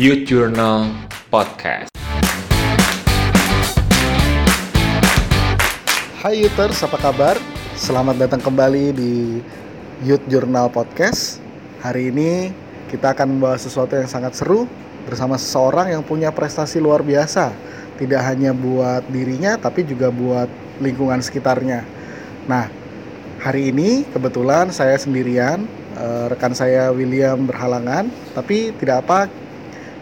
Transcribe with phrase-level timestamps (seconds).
[0.00, 0.96] Youth Journal
[1.28, 1.92] Podcast.
[6.24, 7.36] Hai Youters, apa kabar?
[7.76, 9.44] Selamat datang kembali di
[10.00, 11.44] Youth Journal Podcast.
[11.84, 12.48] Hari ini
[12.88, 14.64] kita akan membahas sesuatu yang sangat seru
[15.04, 17.52] bersama seseorang yang punya prestasi luar biasa.
[18.00, 20.48] Tidak hanya buat dirinya, tapi juga buat
[20.80, 21.84] lingkungan sekitarnya.
[22.48, 22.72] Nah,
[23.36, 29.28] hari ini kebetulan saya sendirian, eh, rekan saya William berhalangan, tapi tidak apa,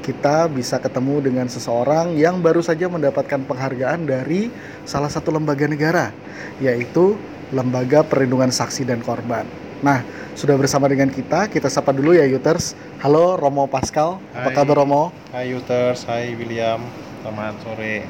[0.09, 4.49] kita bisa ketemu dengan seseorang yang baru saja mendapatkan penghargaan dari
[4.89, 6.17] salah satu lembaga negara,
[6.65, 7.21] yaitu
[7.53, 9.45] Lembaga Perlindungan Saksi dan Korban.
[9.85, 10.01] Nah,
[10.33, 12.73] sudah bersama dengan kita, kita sapa dulu ya Yuters.
[13.05, 14.57] Halo Romo Pascal, apa Hai.
[14.57, 15.13] kabar Romo?
[15.29, 16.81] Hai Uters, hai William,
[17.21, 18.09] selamat sore.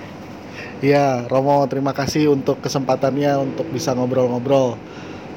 [0.78, 4.78] Ya, Romo terima kasih untuk kesempatannya untuk bisa ngobrol-ngobrol.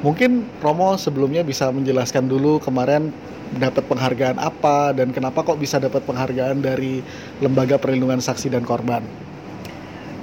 [0.01, 3.13] Mungkin Romo sebelumnya bisa menjelaskan dulu kemarin
[3.53, 7.05] dapat penghargaan apa dan kenapa kok bisa dapat penghargaan dari
[7.37, 9.05] Lembaga Perlindungan Saksi dan Korban.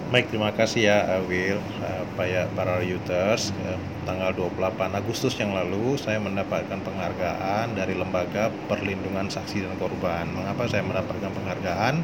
[0.08, 3.54] Baik, terima kasih ya uh, Will, uh, para, para Uters.
[3.62, 10.26] Uh, tanggal 28 Agustus yang lalu saya mendapatkan penghargaan dari Lembaga Perlindungan Saksi dan Korban.
[10.32, 12.02] Mengapa saya mendapatkan penghargaan?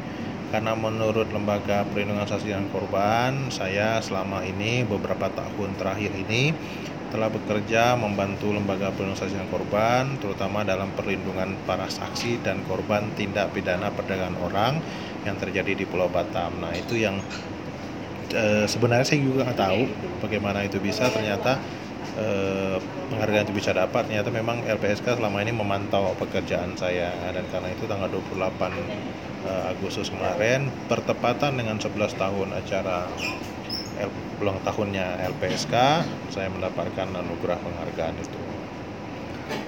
[0.53, 6.53] Karena menurut Lembaga Perlindungan Saksi dan Korban, saya selama ini beberapa tahun terakhir ini
[7.15, 13.87] telah bekerja membantu lembaga dan korban, terutama dalam perlindungan para saksi dan korban tindak pidana
[13.87, 14.83] perdagangan orang
[15.23, 16.59] yang terjadi di Pulau Batam.
[16.59, 17.23] Nah itu yang
[18.35, 19.81] eh, sebenarnya saya juga nggak tahu
[20.27, 21.07] bagaimana itu bisa.
[21.07, 21.55] Ternyata
[22.19, 24.11] eh, penghargaan itu bisa dapat.
[24.11, 28.35] Ternyata memang LPSK selama ini memantau pekerjaan saya dan karena itu tanggal 28
[29.47, 33.07] eh, Agustus kemarin bertepatan dengan 11 tahun acara
[33.97, 34.11] L-
[34.43, 35.73] ulang tahunnya LPSK
[36.29, 38.39] saya mendapatkan anugerah penghargaan itu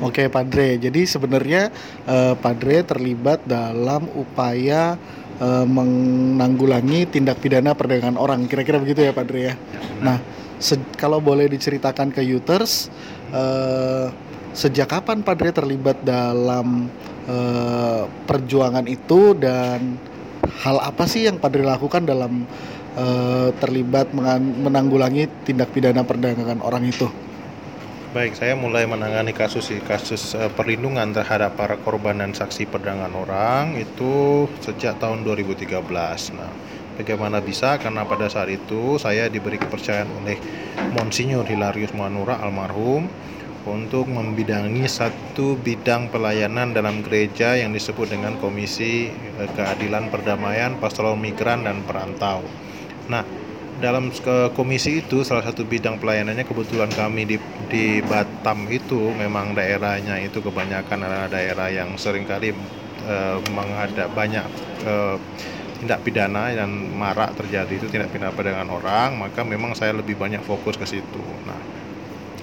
[0.02, 1.70] Oke Padre, jadi sebenarnya
[2.06, 4.98] eh, Padre terlibat dalam upaya
[5.38, 8.50] eh, menanggulangi tindak pidana perdagangan orang.
[8.50, 9.56] Kira-kira begitu ya Padre ya.
[10.02, 10.18] Nah,
[10.58, 12.90] se- kalau boleh diceritakan ke Uters,
[13.30, 14.10] eh,
[14.54, 16.90] sejak kapan Padre terlibat dalam
[17.30, 19.98] eh, perjuangan itu dan
[20.62, 22.50] hal apa sih yang Padre lakukan dalam
[22.98, 24.12] eh, terlibat
[24.66, 27.06] menanggulangi tindak pidana perdagangan orang itu?
[28.18, 33.78] baik saya mulai menangani kasus kasus eh, perlindungan terhadap para korban dan saksi perdagangan orang
[33.78, 35.70] itu sejak tahun 2013
[36.34, 36.50] nah
[36.98, 40.40] bagaimana bisa karena pada saat itu saya diberi kepercayaan oleh
[40.98, 43.06] Monsinyur Hilarius Manura almarhum
[43.68, 51.20] untuk membidangi satu bidang pelayanan dalam gereja yang disebut dengan Komisi eh, Keadilan Perdamaian Pastoral
[51.20, 52.42] Migran dan Perantau.
[53.08, 53.24] Nah,
[53.78, 54.10] dalam
[54.58, 57.38] komisi itu salah satu bidang pelayanannya kebetulan kami di
[57.70, 62.58] di Batam itu memang daerahnya itu kebanyakan adalah daerah yang sering kali
[63.06, 64.46] eh, menghadap banyak
[64.82, 65.16] eh,
[65.78, 70.42] tindak pidana dan marak terjadi itu tindak pidana perdagangan orang maka memang saya lebih banyak
[70.42, 71.22] fokus ke situ.
[71.46, 71.62] Nah,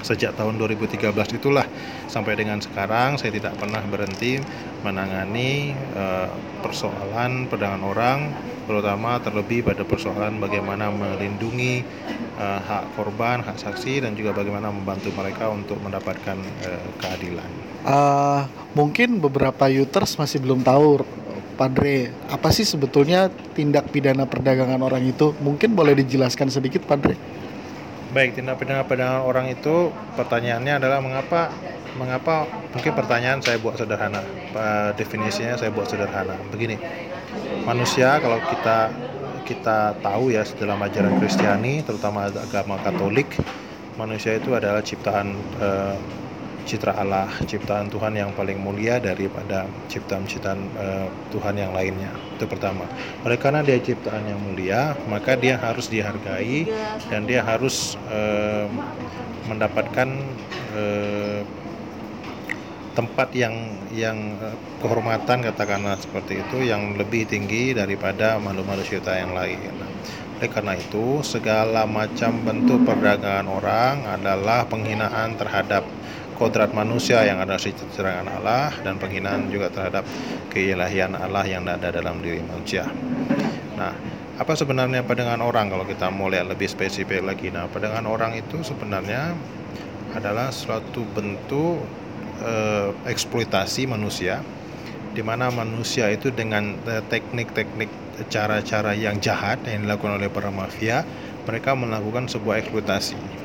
[0.04, 1.10] sejak tahun 2013
[1.40, 1.64] itulah.
[2.06, 4.38] Sampai dengan sekarang saya tidak pernah berhenti
[4.84, 6.28] menangani eh,
[6.60, 8.18] persoalan perdagangan orang
[8.64, 11.84] terutama terlebih pada persoalan bagaimana melindungi
[12.40, 17.50] eh, hak korban, hak saksi dan juga bagaimana membantu mereka untuk mendapatkan eh, keadilan.
[17.84, 21.04] Eh, mungkin beberapa Uters masih belum tahu
[21.54, 25.30] Padre apa sih sebetulnya tindak pidana perdagangan orang itu?
[25.38, 27.14] Mungkin boleh dijelaskan sedikit Padre
[28.14, 31.50] Baik, tindak pidana perdagangan orang itu pertanyaannya adalah mengapa
[31.98, 34.22] mengapa mungkin pertanyaan saya buat sederhana.
[34.94, 36.38] Definisinya saya buat sederhana.
[36.54, 36.78] Begini.
[37.66, 38.94] Manusia kalau kita
[39.42, 43.34] kita tahu ya dalam ajaran Kristiani terutama agama Katolik,
[43.98, 45.98] manusia itu adalah ciptaan eh,
[46.64, 52.10] citra Allah, ciptaan Tuhan yang paling mulia daripada ciptaan-ciptaan eh, Tuhan yang lainnya.
[52.34, 52.88] Itu pertama.
[53.22, 56.66] Oleh karena dia ciptaan yang mulia, maka dia harus dihargai
[57.12, 58.66] dan dia harus eh,
[59.46, 60.08] mendapatkan
[60.74, 61.40] eh,
[62.94, 63.54] tempat yang
[63.90, 69.60] yang eh, kehormatan katakanlah seperti itu yang lebih tinggi daripada makhluk-makhluk cipta yang lain.
[70.34, 75.86] Oleh karena itu, segala macam bentuk perdagangan orang adalah penghinaan terhadap
[76.34, 80.02] kodrat manusia yang ada ciptaan Allah dan penghinaan juga terhadap
[80.50, 82.90] keilahian Allah yang ada dalam diri manusia.
[83.78, 83.94] Nah,
[84.34, 87.54] apa sebenarnya perdagangan orang kalau kita mau lihat lebih spesifik lagi?
[87.54, 89.34] Nah, perdagangan orang itu sebenarnya
[90.14, 91.82] adalah suatu bentuk
[92.42, 94.42] eh, eksploitasi manusia
[95.14, 97.90] di mana manusia itu dengan eh, teknik-teknik
[98.30, 101.02] cara-cara yang jahat yang dilakukan oleh para mafia
[101.46, 103.43] mereka melakukan sebuah eksploitasi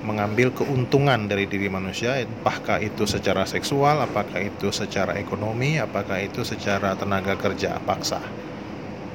[0.00, 6.40] mengambil keuntungan dari diri manusia, apakah itu secara seksual, apakah itu secara ekonomi, apakah itu
[6.42, 8.20] secara tenaga kerja paksa.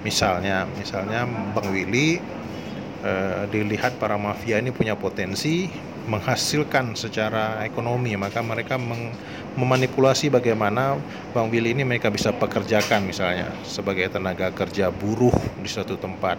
[0.05, 2.21] Misalnya, misalnya Bang Willy
[3.01, 5.65] eh, dilihat para mafia ini punya potensi
[6.05, 9.09] menghasilkan secara ekonomi, maka mereka meng,
[9.57, 11.01] memanipulasi bagaimana
[11.33, 16.37] Bang Willy ini mereka bisa pekerjakan misalnya sebagai tenaga kerja buruh di suatu tempat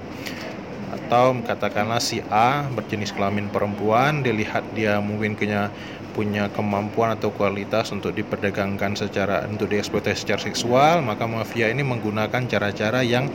[0.96, 5.69] atau katakanlah si A berjenis kelamin perempuan dilihat dia mungkin punya
[6.16, 12.48] punya kemampuan atau kualitas untuk diperdagangkan secara untuk dieksploitasi secara seksual maka mafia ini menggunakan
[12.48, 13.28] cara-cara yang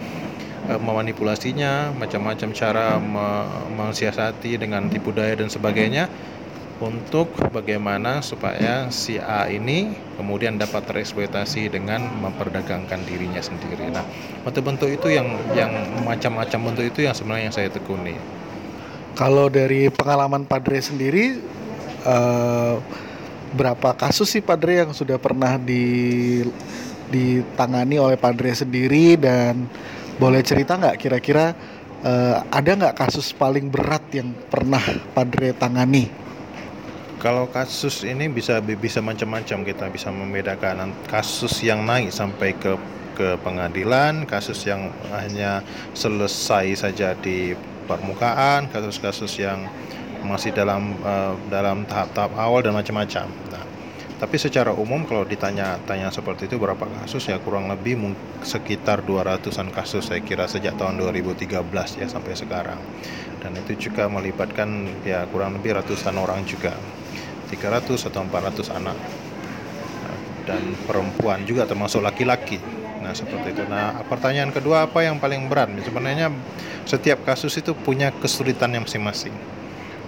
[0.66, 3.46] e, memanipulasinya macam-macam cara me,
[3.78, 6.10] mensiasati dengan tipu daya dan sebagainya
[6.82, 13.94] untuk bagaimana supaya si A ini kemudian dapat tereksploitasi dengan memperdagangkan dirinya sendiri.
[13.94, 14.02] Nah,
[14.42, 15.70] bentuk-bentuk itu yang yang
[16.02, 18.18] macam-macam bentuk itu yang sebenarnya yang saya tekuni.
[19.14, 21.38] Kalau dari pengalaman Padre sendiri
[22.10, 22.82] uh,
[23.54, 26.42] berapa kasus sih Padre yang sudah pernah di
[27.14, 29.70] ditangani oleh Padre sendiri dan
[30.18, 31.54] boleh cerita nggak kira-kira
[32.02, 34.82] uh, ada nggak kasus paling berat yang pernah
[35.14, 36.21] Padre tangani?
[37.22, 42.74] Kalau kasus ini bisa bisa macam-macam kita bisa membedakan kasus yang naik sampai ke
[43.14, 45.62] ke pengadilan, kasus yang hanya
[45.94, 47.54] selesai saja di
[47.86, 49.70] permukaan, kasus-kasus yang
[50.26, 53.30] masih dalam uh, dalam tahap-tahap awal dan macam-macam.
[53.54, 53.66] Nah,
[54.18, 58.02] tapi secara umum kalau ditanya tanya seperti itu berapa kasus ya kurang lebih
[58.42, 61.54] sekitar 200-an kasus saya kira sejak tahun 2013
[62.02, 62.82] ya sampai sekarang.
[63.46, 66.74] Dan itu juga melibatkan ya kurang lebih ratusan orang juga.
[67.52, 68.98] 300 atau 400 anak
[70.46, 72.58] dan perempuan juga termasuk laki-laki.
[73.02, 73.64] Nah, seperti itu.
[73.66, 75.74] Nah, pertanyaan kedua apa yang paling berat?
[75.82, 76.30] Sebenarnya
[76.86, 79.34] setiap kasus itu punya kesulitan yang masing-masing.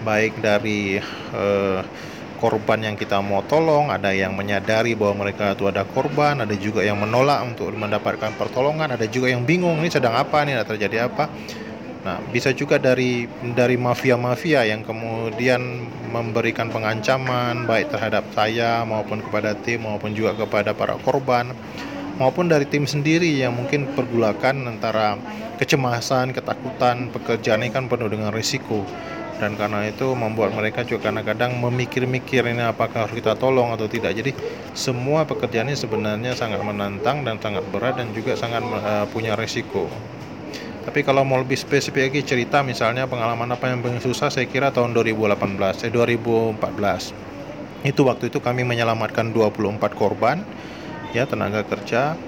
[0.05, 0.99] Baik dari
[1.33, 1.81] eh,
[2.37, 6.83] korban yang kita mau tolong, ada yang menyadari bahwa mereka itu ada korban, ada juga
[6.83, 11.31] yang menolak untuk mendapatkan pertolongan, ada juga yang bingung ini sedang apa nih, terjadi apa.
[12.03, 19.55] Nah, bisa juga dari dari mafia-mafia yang kemudian memberikan pengancaman baik terhadap saya maupun kepada
[19.55, 21.55] tim maupun juga kepada para korban
[22.19, 25.17] maupun dari tim sendiri yang mungkin pergulakan antara
[25.57, 28.85] kecemasan, ketakutan, pekerjaan ini kan penuh dengan risiko
[29.41, 34.13] dan karena itu membuat mereka juga kadang-kadang memikir-mikir ini apakah harus kita tolong atau tidak.
[34.13, 34.31] Jadi
[34.77, 39.89] semua pekerjaan ini sebenarnya sangat menantang dan sangat berat dan juga sangat uh, punya risiko.
[40.83, 44.67] Tapi kalau mau lebih spesifik lagi cerita misalnya pengalaman apa yang paling susah saya kira
[44.67, 47.87] tahun 2018, eh 2014.
[47.87, 50.43] Itu waktu itu kami menyelamatkan 24 korban
[51.15, 52.19] ya tenaga kerja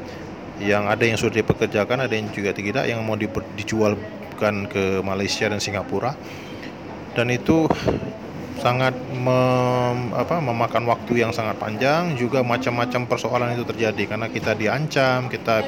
[0.63, 3.19] yang ada yang sudah dipekerjakan, ada yang juga tidak yang mau
[3.59, 6.15] dijualkan ke Malaysia dan Singapura.
[7.11, 7.67] Dan itu
[8.65, 14.09] sangat mem, apa, memakan waktu yang sangat panjang juga macam-macam persoalan itu terjadi.
[14.09, 15.61] Karena kita diancam kita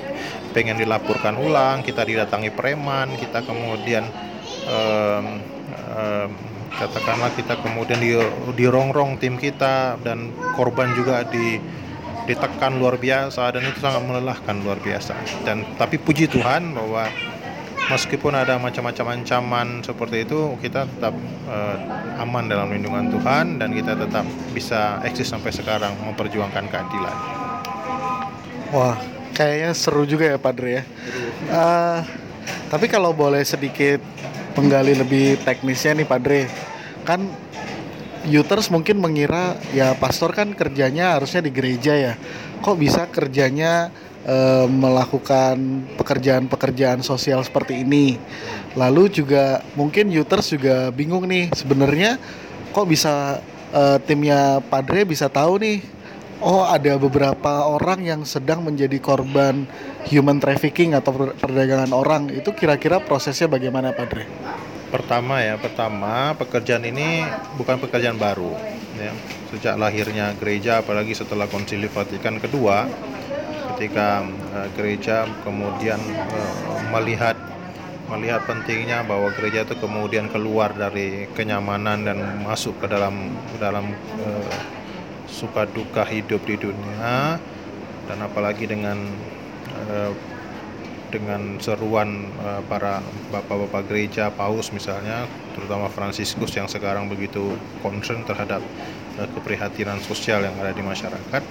[0.58, 4.02] pengen dilaporkan ulang kita didatangi preman kita kemudian
[4.66, 5.26] um,
[5.94, 6.30] um,
[6.74, 8.18] katakanlah kita kemudian di,
[8.58, 11.62] dirongrong tim kita dan korban juga di
[12.28, 15.16] ditekan luar biasa dan itu sangat melelahkan luar biasa.
[15.46, 17.08] Dan tapi puji Tuhan bahwa
[17.88, 21.16] meskipun ada macam-macam ancaman seperti itu kita tetap
[21.48, 21.78] uh,
[22.19, 27.18] aman dalam lindungan Tuhan dan kita tetap bisa eksis sampai sekarang memperjuangkan keadilan.
[28.75, 29.00] Wah,
[29.31, 30.84] kayaknya seru juga ya Padre ya.
[31.48, 32.00] Uh,
[32.67, 34.03] tapi kalau boleh sedikit
[34.51, 36.51] penggali lebih teknisnya nih Padre,
[37.08, 37.24] kan
[38.27, 42.13] Uters mungkin mengira ya pastor kan kerjanya harusnya di gereja ya.
[42.60, 43.88] Kok bisa kerjanya
[44.25, 44.38] e,
[44.69, 48.17] melakukan pekerjaan-pekerjaan sosial seperti ini.
[48.77, 52.17] Lalu juga mungkin Uters juga bingung nih sebenarnya
[52.71, 53.41] kok bisa
[53.74, 55.77] e, timnya Padre bisa tahu nih
[56.41, 59.65] oh ada beberapa orang yang sedang menjadi korban
[60.09, 62.29] human trafficking atau perdagangan orang.
[62.29, 64.29] Itu kira-kira prosesnya bagaimana Padre?
[64.88, 67.27] Pertama ya, pertama pekerjaan ini
[67.59, 68.55] bukan pekerjaan baru
[68.97, 69.12] ya.
[69.51, 72.88] Sejak lahirnya gereja apalagi setelah Konsili Vatikan kedua
[73.77, 74.25] ketika
[74.57, 77.38] uh, gereja kemudian uh, melihat
[78.10, 83.93] melihat pentingnya bahwa gereja itu kemudian keluar dari kenyamanan dan masuk ke dalam dalam
[84.25, 84.50] uh,
[85.29, 87.38] suka duka hidup di dunia
[88.10, 88.98] dan apalagi dengan
[89.77, 90.10] uh,
[91.13, 97.53] dengan seruan uh, para bapak-bapak gereja paus misalnya terutama Fransiskus yang sekarang begitu
[97.86, 98.65] concern terhadap
[99.22, 101.43] uh, keprihatinan sosial yang ada di masyarakat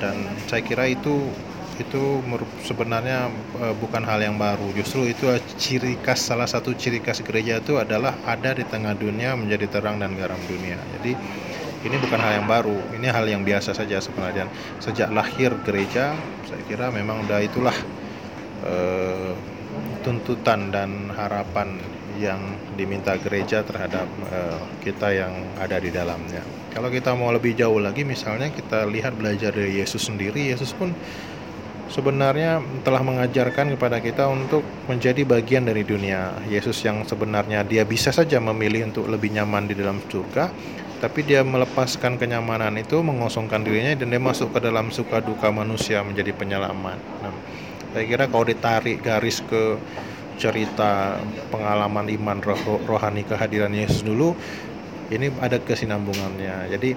[0.00, 0.16] dan
[0.48, 1.28] saya kira itu
[1.76, 2.24] itu
[2.64, 3.28] sebenarnya
[3.60, 4.72] eh, bukan hal yang baru.
[4.72, 5.28] Justru itu
[5.60, 10.00] ciri khas salah satu ciri khas gereja itu adalah ada di tengah dunia menjadi terang
[10.00, 10.80] dan garam dunia.
[10.98, 11.12] Jadi
[11.86, 14.48] ini bukan hal yang baru, ini hal yang biasa saja sebenarnya.
[14.80, 16.16] Sejak lahir gereja,
[16.48, 17.76] saya kira memang udah itulah
[18.64, 19.32] eh,
[20.00, 21.76] tuntutan dan harapan
[22.16, 22.40] yang
[22.80, 26.55] diminta gereja terhadap eh, kita yang ada di dalamnya.
[26.76, 30.92] Kalau kita mau lebih jauh lagi, misalnya kita lihat belajar dari Yesus sendiri, Yesus pun
[31.88, 36.36] sebenarnya telah mengajarkan kepada kita untuk menjadi bagian dari dunia.
[36.44, 40.52] Yesus yang sebenarnya dia bisa saja memilih untuk lebih nyaman di dalam surga,
[41.00, 46.04] tapi dia melepaskan kenyamanan itu, mengosongkan dirinya dan dia masuk ke dalam suka duka manusia
[46.04, 47.00] menjadi penyelamat.
[47.24, 47.32] Nah,
[47.96, 49.80] saya kira kalau ditarik garis ke
[50.36, 51.16] cerita
[51.48, 54.36] pengalaman iman roh- rohani kehadiran Yesus dulu,
[55.10, 56.70] ini ada kesinambungannya.
[56.72, 56.90] Jadi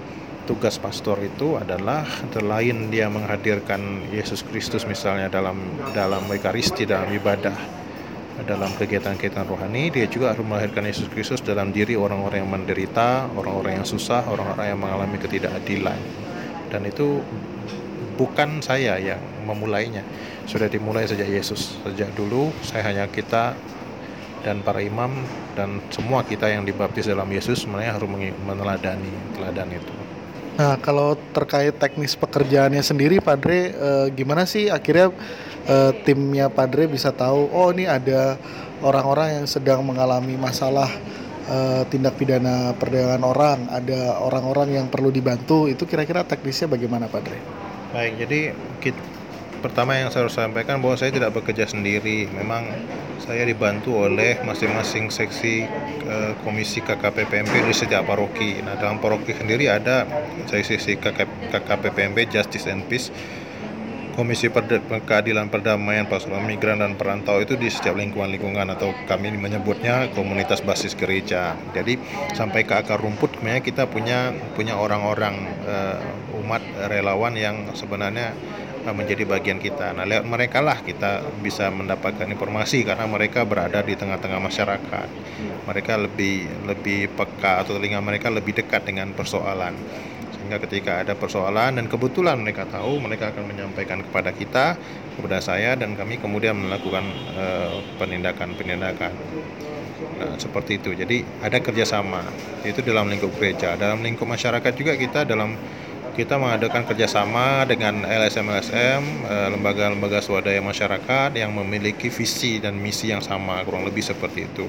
[0.50, 2.02] tugas pastor itu adalah
[2.34, 5.62] selain dia menghadirkan Yesus Kristus misalnya dalam
[5.94, 7.54] dalam ekaristi dalam ibadah
[8.48, 9.94] dalam kegiatan-kegiatan rohani.
[9.94, 14.74] Dia juga harus melahirkan Yesus Kristus dalam diri orang-orang yang menderita orang-orang yang susah orang-orang
[14.74, 16.00] yang mengalami ketidakadilan.
[16.70, 17.22] Dan itu
[18.18, 20.02] bukan saya yang memulainya.
[20.50, 21.78] Sudah dimulai sejak Yesus.
[21.86, 23.54] Sejak dulu saya hanya kita
[24.44, 25.12] dan para imam
[25.56, 28.10] dan semua kita yang dibaptis dalam Yesus sebenarnya harus
[28.44, 29.94] meneladani teladan itu
[30.60, 35.16] Nah, kalau terkait teknis pekerjaannya sendiri, Padre, eh, gimana sih akhirnya
[35.64, 38.36] eh, timnya Padre bisa tahu, oh ini ada
[38.84, 40.92] orang-orang yang sedang mengalami masalah
[41.48, 47.40] eh, tindak pidana perdagangan orang, ada orang-orang yang perlu dibantu, itu kira-kira teknisnya bagaimana, Padre?
[47.96, 48.40] Baik, jadi
[48.84, 49.09] kit-
[49.60, 52.26] pertama yang saya harus sampaikan bahwa saya tidak bekerja sendiri.
[52.32, 52.66] Memang
[53.22, 55.68] saya dibantu oleh masing-masing seksi
[56.08, 58.58] eh, komisi KKPPMP di setiap paroki.
[58.66, 60.08] Nah, dalam paroki sendiri ada
[60.50, 63.14] seksi KK KKPPMP Justice and Peace.
[64.20, 70.12] Komisi Perde- Keadilan Perdamaian Pasukan Migran dan Perantau itu di setiap lingkungan-lingkungan atau kami menyebutnya
[70.12, 71.56] komunitas basis gereja.
[71.72, 71.96] Jadi
[72.36, 76.00] sampai ke akar rumput kita punya punya orang-orang eh,
[76.36, 76.60] umat
[76.92, 78.36] relawan yang sebenarnya
[78.88, 79.92] menjadi bagian kita.
[79.94, 85.08] Nah, lewat mereka lah kita bisa mendapatkan informasi karena mereka berada di tengah-tengah masyarakat.
[85.68, 89.76] Mereka lebih lebih peka atau telinga mereka lebih dekat dengan persoalan
[90.30, 94.80] sehingga ketika ada persoalan dan kebetulan mereka tahu mereka akan menyampaikan kepada kita
[95.14, 97.06] kepada saya dan kami kemudian melakukan
[97.38, 97.70] eh,
[98.02, 99.14] penindakan-penindakan
[100.20, 102.24] Nah, seperti itu jadi ada kerjasama
[102.68, 105.56] itu dalam lingkup gereja dalam lingkup masyarakat juga kita dalam
[106.20, 113.24] kita mengadakan kerjasama dengan LSM-LSM eh, lembaga-lembaga swadaya masyarakat yang memiliki visi dan misi yang
[113.24, 114.68] sama kurang lebih seperti itu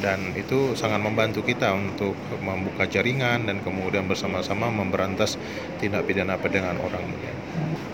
[0.00, 5.36] dan itu sangat membantu kita untuk membuka jaringan dan kemudian bersama-sama memberantas
[5.76, 7.04] tindak pidana perdagangan orang.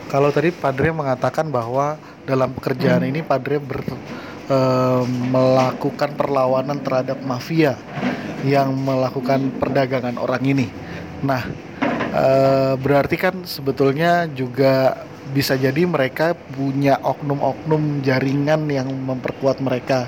[0.06, 3.82] Kalau tadi Padre mengatakan bahwa dalam pekerjaan ini Padre ber-
[4.46, 5.02] eh,
[5.34, 7.74] melakukan perlawanan terhadap mafia
[8.46, 10.66] yang melakukan perdagangan orang ini.
[11.26, 11.42] Nah,
[12.16, 15.04] eh, berarti kan sebetulnya juga
[15.36, 20.06] bisa jadi mereka punya oknum-oknum jaringan yang memperkuat mereka.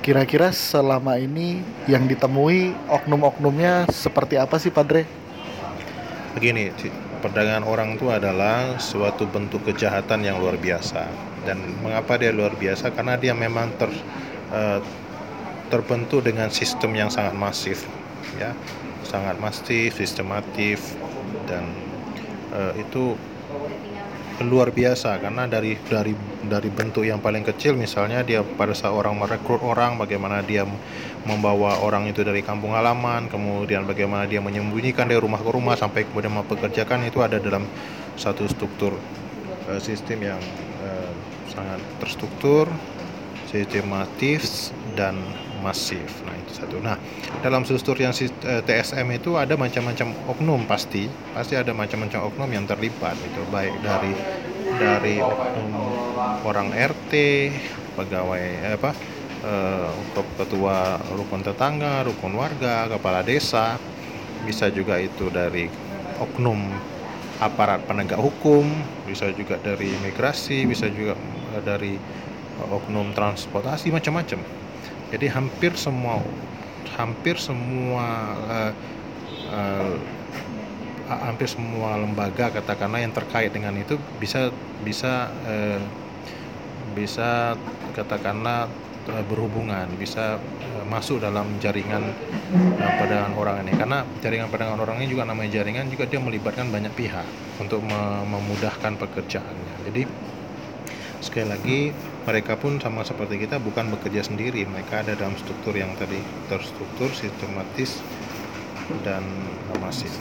[0.00, 5.04] Kira-kira selama ini yang ditemui oknum-oknumnya seperti apa sih, Padre?
[6.32, 6.72] Begini,
[7.20, 11.04] perdagangan orang itu adalah suatu bentuk kejahatan yang luar biasa.
[11.44, 12.96] Dan mengapa dia luar biasa?
[12.96, 13.92] Karena dia memang ter,
[14.56, 14.80] eh,
[15.68, 17.84] terbentuk dengan sistem yang sangat masif,
[18.40, 18.56] ya,
[19.04, 20.96] sangat masif, sistematif,
[21.50, 21.66] dan
[22.54, 23.18] eh, itu
[24.40, 26.16] luar biasa karena dari dari
[26.48, 30.64] dari bentuk yang paling kecil misalnya dia pada saat orang merekrut orang bagaimana dia
[31.28, 36.08] membawa orang itu dari kampung halaman kemudian bagaimana dia menyembunyikan dari rumah ke rumah sampai
[36.08, 37.68] kemudian mempekerjakan itu ada dalam
[38.16, 38.96] satu struktur
[39.68, 40.40] eh, sistem yang
[40.88, 41.12] eh,
[41.52, 42.64] sangat terstruktur
[43.52, 45.20] sistematis dan
[45.60, 46.08] masif.
[46.26, 46.80] Nah, itu satu.
[46.80, 46.96] Nah,
[47.44, 52.64] dalam struktur yang eh, TSM itu ada macam-macam oknum pasti, pasti ada macam-macam oknum yang
[52.66, 54.12] terlibat itu baik dari
[54.80, 55.72] dari oknum
[56.44, 57.12] orang RT,
[57.94, 58.90] pegawai eh, apa
[59.44, 63.76] eh, untuk ketua rukun tetangga, rukun warga, kepala desa,
[64.44, 65.68] bisa juga itu dari
[66.20, 66.58] oknum
[67.40, 68.68] aparat penegak hukum,
[69.08, 71.16] bisa juga dari imigrasi, bisa juga
[71.64, 71.96] dari
[72.68, 74.59] oknum transportasi macam-macam.
[75.10, 76.22] Jadi hampir semua
[76.94, 78.06] hampir semua
[78.50, 78.72] eh,
[81.10, 84.54] ha- hampir semua lembaga katakanlah yang terkait dengan itu bisa
[84.86, 85.82] bisa eh,
[86.94, 87.54] bisa
[87.94, 88.70] katakanlah
[89.26, 90.38] berhubungan bisa
[90.86, 92.02] masuk dalam jaringan
[92.54, 93.72] eh, perdagangan orang ini.
[93.74, 97.26] Karena jaringan perdagangan orang ini juga namanya jaringan juga dia melibatkan banyak pihak
[97.58, 99.74] untuk me- memudahkan pekerjaannya.
[99.90, 100.02] Jadi
[101.20, 101.78] sekali lagi
[102.30, 107.10] mereka pun sama seperti kita bukan bekerja sendiri mereka ada dalam struktur yang tadi terstruktur
[107.10, 107.98] sistematis
[109.02, 109.26] dan
[109.82, 110.14] masif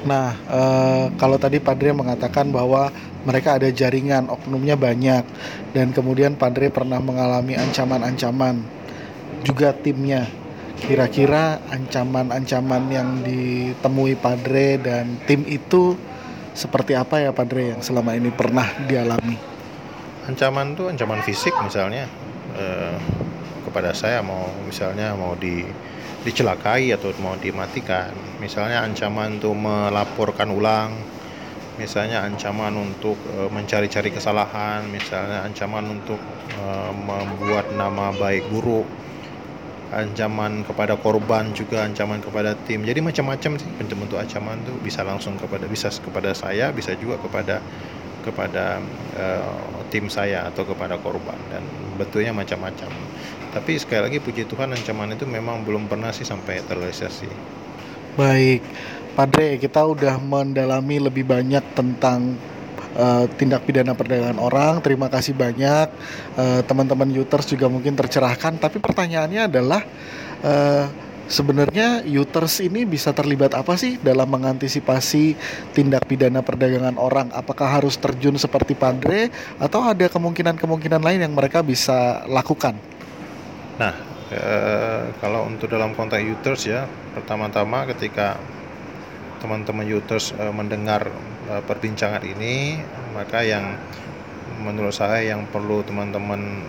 [0.00, 2.88] Nah, eh, kalau tadi Padre mengatakan bahwa
[3.28, 5.24] mereka ada jaringan, oknumnya banyak,
[5.76, 8.64] dan kemudian Padre pernah mengalami ancaman-ancaman
[9.44, 10.24] juga timnya.
[10.80, 15.92] Kira-kira ancaman-ancaman yang ditemui Padre dan tim itu
[16.56, 19.49] seperti apa ya Padre yang selama ini pernah dialami?
[20.30, 22.06] Ancaman tuh ancaman fisik misalnya
[22.54, 22.96] eh,
[23.66, 25.66] kepada saya mau misalnya mau di
[26.20, 28.12] dicelakai atau mau dimatikan.
[28.38, 30.92] Misalnya ancaman untuk melaporkan ulang
[31.80, 36.20] misalnya ancaman untuk eh, mencari-cari kesalahan misalnya ancaman untuk
[36.60, 38.84] eh, membuat nama baik buruk
[39.90, 42.86] ancaman kepada korban juga ancaman kepada tim.
[42.86, 47.58] Jadi macam-macam sih bentuk-bentuk ancaman tuh bisa langsung kepada bisa kepada saya bisa juga kepada
[48.22, 48.78] kepada
[49.16, 51.64] uh, tim saya atau kepada korban dan
[51.98, 52.88] bentuknya macam-macam.
[53.50, 57.30] Tapi sekali lagi puji Tuhan ancaman itu memang belum pernah sih sampai terrealisasi.
[58.14, 58.62] Baik,
[59.18, 62.38] Padre, kita udah mendalami lebih banyak tentang
[62.94, 64.78] uh, tindak pidana perdagangan orang.
[64.78, 65.88] Terima kasih banyak,
[66.38, 68.60] uh, teman-teman Uters juga mungkin tercerahkan.
[68.60, 69.82] Tapi pertanyaannya adalah.
[70.40, 75.38] Uh, sebenarnya Uters ini bisa terlibat apa sih dalam mengantisipasi
[75.72, 77.30] tindak pidana perdagangan orang?
[77.30, 79.30] Apakah harus terjun seperti Padre
[79.62, 82.74] atau ada kemungkinan-kemungkinan lain yang mereka bisa lakukan?
[83.78, 83.94] Nah,
[84.34, 88.36] eh, kalau untuk dalam konteks Uters ya, pertama-tama ketika
[89.38, 91.08] teman-teman Uters eh, mendengar
[91.48, 92.82] eh, perbincangan ini,
[93.14, 93.78] maka yang
[94.60, 96.60] menurut saya yang perlu teman-teman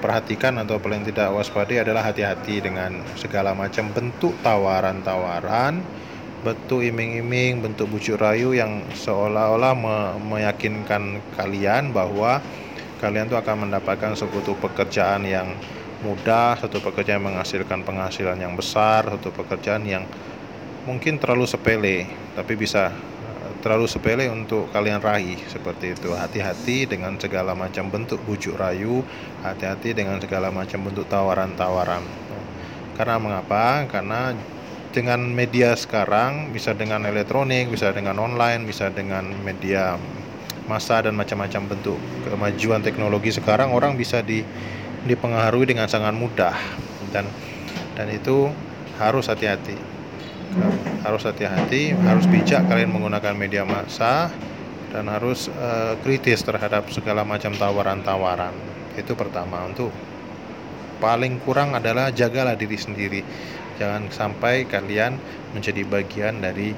[0.00, 5.84] perhatikan atau paling tidak waspadai adalah hati-hati dengan segala macam bentuk tawaran-tawaran,
[6.44, 12.40] bentuk iming-iming, bentuk bujuk rayu yang seolah-olah me meyakinkan kalian bahwa
[13.00, 15.52] kalian tuh akan mendapatkan suatu pekerjaan yang
[16.04, 20.04] mudah, satu pekerjaan yang menghasilkan penghasilan yang besar, satu pekerjaan yang
[20.84, 22.92] mungkin terlalu sepele, tapi bisa
[23.64, 26.12] terlalu sepele untuk kalian raih seperti itu.
[26.12, 29.00] Hati-hati dengan segala macam bentuk bujuk rayu,
[29.40, 32.04] hati-hati dengan segala macam bentuk tawaran-tawaran.
[33.00, 33.88] Karena mengapa?
[33.88, 34.36] Karena
[34.92, 39.96] dengan media sekarang bisa dengan elektronik, bisa dengan online, bisa dengan media
[40.68, 44.40] massa dan macam-macam bentuk kemajuan teknologi sekarang orang bisa di
[45.04, 46.56] dipengaruhi dengan sangat mudah
[47.12, 47.28] dan
[47.92, 48.48] dan itu
[48.96, 49.76] harus hati-hati
[51.04, 54.32] harus hati-hati, harus bijak kalian menggunakan media massa
[54.88, 58.56] dan harus uh, kritis terhadap segala macam tawaran-tawaran.
[58.96, 59.68] Itu pertama.
[59.68, 59.92] Untuk
[61.04, 63.20] paling kurang adalah jagalah diri sendiri.
[63.76, 65.20] Jangan sampai kalian
[65.52, 66.72] menjadi bagian dari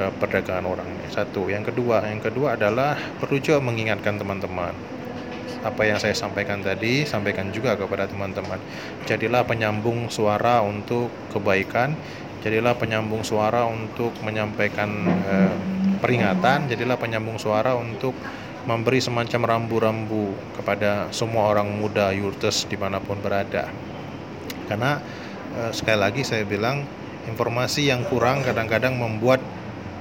[0.00, 0.88] uh, perdagangan orang.
[1.12, 1.52] Satu.
[1.52, 4.96] Yang kedua, yang kedua adalah perlu juga mengingatkan teman-teman
[5.66, 8.62] apa yang saya sampaikan tadi, sampaikan juga kepada teman-teman.
[9.02, 11.98] Jadilah penyambung suara untuk kebaikan,
[12.44, 15.54] jadilah penyambung suara untuk menyampaikan eh,
[16.00, 18.12] peringatan, jadilah penyambung suara untuk
[18.66, 23.70] memberi semacam rambu-rambu kepada semua orang muda Yurtes di mana pun berada.
[24.66, 24.98] Karena
[25.54, 26.82] eh, sekali lagi saya bilang
[27.30, 29.38] informasi yang kurang kadang-kadang membuat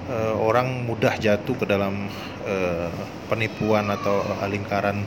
[0.09, 2.09] eh, orang mudah jatuh ke dalam
[2.49, 2.89] eh,
[3.29, 5.05] penipuan atau lingkaran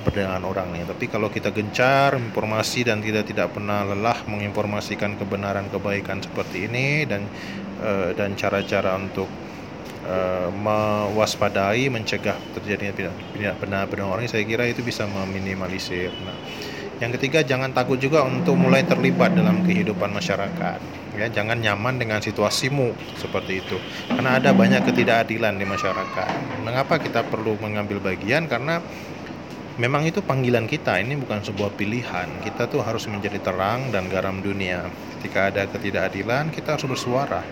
[0.00, 0.84] perdagangan orang nih.
[0.88, 7.04] Tapi kalau kita gencar informasi dan tidak tidak pernah lelah menginformasikan kebenaran kebaikan seperti ini
[7.04, 7.24] dan
[7.80, 9.28] uh, dan cara-cara untuk
[10.06, 13.14] uh, mewaspadai, mencegah terjadinya tidak
[13.60, 16.10] benar benar orang, saya kira itu bisa meminimalisir.
[16.24, 16.36] Nah,
[16.96, 20.80] yang ketiga jangan takut juga untuk mulai terlibat dalam kehidupan masyarakat.
[21.16, 23.76] Ya, jangan nyaman dengan situasimu seperti itu.
[24.04, 26.60] Karena ada banyak ketidakadilan di masyarakat.
[26.60, 28.44] Mengapa kita perlu mengambil bagian?
[28.48, 28.84] Karena
[29.76, 32.28] memang itu panggilan kita ini bukan sebuah pilihan.
[32.40, 34.88] Kita tuh harus menjadi terang dan garam dunia.
[35.18, 37.44] Ketika ada ketidakadilan kita harus bersuara.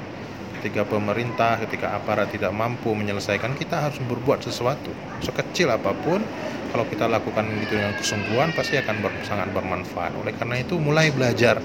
[0.61, 4.89] Ketika pemerintah ketika aparat tidak mampu menyelesaikan kita harus berbuat sesuatu.
[5.21, 6.25] Sekecil apa pun
[6.73, 10.17] kalau kita lakukan itu dengan kesungguhan pasti akan ber, sangat bermanfaat.
[10.17, 11.61] Oleh karena itu mulai belajar.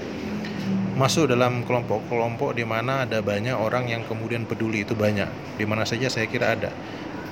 [1.00, 5.56] Masuk dalam kelompok-kelompok di mana ada banyak orang yang kemudian peduli itu banyak.
[5.56, 6.68] Di mana saja saya kira ada.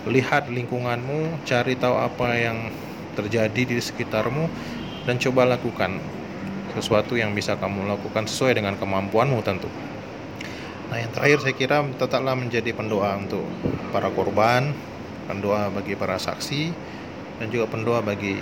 [0.08, 2.72] Lihat lingkunganmu cari tahu apa yang
[3.18, 4.46] terjadi di sekitarmu
[5.02, 5.98] dan coba lakukan
[6.78, 9.66] sesuatu yang bisa kamu lakukan sesuai dengan kemampuanmu tentu.
[10.88, 13.42] Nah yang terakhir saya kira tetaplah menjadi pendoa untuk
[13.90, 14.70] para korban,
[15.26, 16.70] pendoa bagi para saksi,
[17.42, 18.38] dan juga pendoa bagi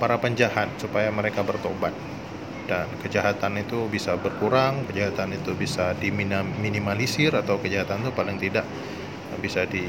[0.00, 1.92] para penjahat supaya mereka bertobat
[2.68, 8.68] dan kejahatan itu bisa berkurang, kejahatan itu bisa diminimalisir atau kejahatan itu paling tidak
[9.40, 9.82] bisa di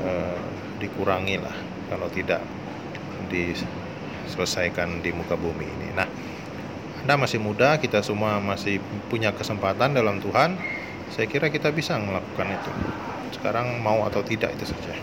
[0.00, 0.38] uh,
[0.80, 1.54] dikurangi lah
[1.92, 2.40] kalau tidak
[3.30, 5.88] diselesaikan di muka bumi ini.
[5.94, 6.08] Nah,
[7.04, 8.80] Anda masih muda, kita semua masih
[9.12, 10.56] punya kesempatan dalam Tuhan.
[11.12, 12.70] Saya kira kita bisa melakukan itu.
[13.36, 14.96] Sekarang mau atau tidak itu saja.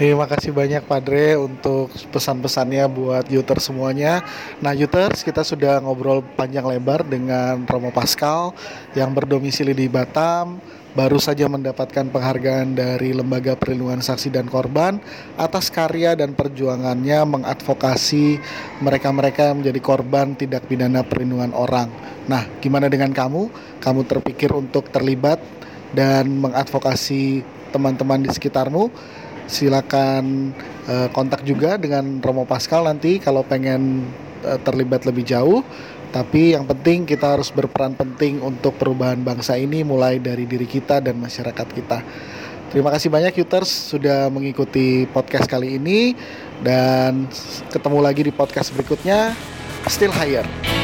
[0.00, 4.24] Terima kasih banyak Padre untuk pesan-pesannya buat Uters semuanya.
[4.64, 8.56] Nah Uters kita sudah ngobrol panjang lebar dengan Romo Pascal
[8.96, 10.56] yang berdomisili di Batam,
[10.92, 14.98] baru saja mendapatkan penghargaan dari Lembaga Perlindungan Saksi dan Korban
[15.38, 18.42] atas karya dan perjuangannya mengadvokasi
[18.82, 21.88] mereka-mereka yang menjadi korban tindak pidana perlindungan orang.
[22.26, 23.50] Nah, gimana dengan kamu?
[23.78, 25.38] Kamu terpikir untuk terlibat
[25.94, 28.90] dan mengadvokasi teman-teman di sekitarmu?
[29.50, 30.54] silakan
[30.86, 34.06] uh, kontak juga dengan Romo Pascal nanti kalau pengen
[34.46, 35.66] uh, terlibat lebih jauh.
[36.10, 40.98] Tapi yang penting kita harus berperan penting untuk perubahan bangsa ini mulai dari diri kita
[40.98, 41.98] dan masyarakat kita.
[42.70, 46.14] Terima kasih banyak Uters sudah mengikuti podcast kali ini
[46.62, 47.26] dan
[47.70, 49.34] ketemu lagi di podcast berikutnya.
[49.86, 50.79] Still higher.